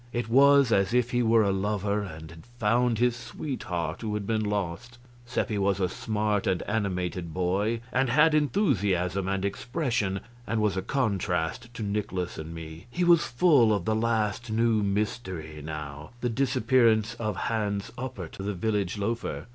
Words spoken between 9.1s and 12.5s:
and expression, and was a contrast to Nikolaus